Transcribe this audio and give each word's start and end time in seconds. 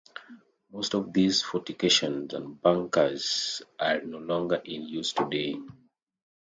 Most 0.71 0.95
of 0.95 1.13
these 1.13 1.43
fortifications 1.43 2.33
and 2.33 2.59
bunkers 2.59 3.61
are 3.79 4.01
no 4.01 4.17
longer 4.17 4.55
in 4.65 4.87
use 4.87 5.13
today. 5.13 5.55